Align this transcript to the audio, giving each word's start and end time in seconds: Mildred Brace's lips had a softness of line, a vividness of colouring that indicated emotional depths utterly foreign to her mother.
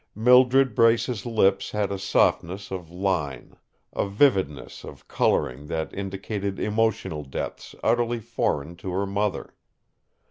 Mildred 0.15 0.73
Brace's 0.73 1.27
lips 1.27 1.69
had 1.73 1.91
a 1.91 1.99
softness 1.99 2.71
of 2.71 2.89
line, 2.89 3.55
a 3.93 4.09
vividness 4.09 4.83
of 4.83 5.07
colouring 5.07 5.67
that 5.67 5.93
indicated 5.93 6.59
emotional 6.59 7.23
depths 7.23 7.75
utterly 7.83 8.17
foreign 8.19 8.75
to 8.77 8.89
her 8.93 9.05
mother. 9.05 9.53